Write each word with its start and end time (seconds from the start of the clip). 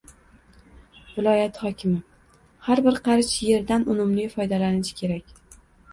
Viloyat 1.17 1.59
hokimi: 1.65 1.99
"Har 2.69 2.81
bir 2.87 2.97
qarich 3.09 3.35
yerdan 3.49 3.87
unumli 3.97 4.29
foydalanish 4.37 4.95
kerak" 5.03 5.37